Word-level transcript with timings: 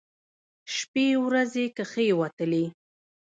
شپې 0.75 1.07
ورځې 1.25 1.65
کښېوتلې. 1.77 2.65